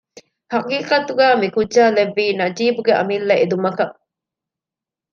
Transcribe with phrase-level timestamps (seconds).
[0.51, 3.95] ހަޤީޤަތުގައި މިކުއްޖާ ލެއްވީ ނަޖީބުގެ އަމިއްލަ އެދުމަކަށް